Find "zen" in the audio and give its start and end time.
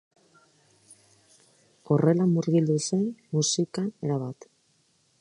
2.89-3.07